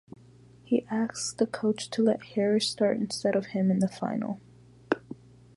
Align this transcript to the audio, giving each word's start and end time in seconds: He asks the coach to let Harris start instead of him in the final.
He 0.63 0.83
asks 0.89 1.31
the 1.31 1.45
coach 1.45 1.91
to 1.91 2.01
let 2.01 2.23
Harris 2.23 2.67
start 2.67 2.97
instead 2.97 3.35
of 3.35 3.45
him 3.53 3.69
in 3.69 3.77
the 3.77 3.87
final. 3.87 4.41